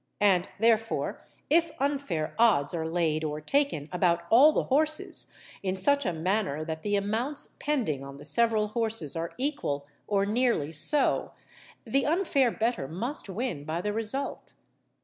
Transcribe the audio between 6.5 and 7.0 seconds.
that the